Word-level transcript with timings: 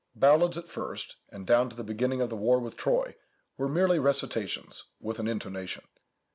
Ballads 0.15 0.57
at 0.57 0.67
first, 0.67 1.17
and 1.29 1.45
down 1.45 1.69
to 1.69 1.75
the 1.75 1.83
beginning 1.83 2.21
of 2.21 2.31
the 2.31 2.35
war 2.35 2.57
with 2.59 2.75
Troy, 2.75 3.15
were 3.55 3.69
merely 3.69 3.99
recitations, 3.99 4.85
with 4.99 5.19
an 5.19 5.27
intonation. 5.27 5.83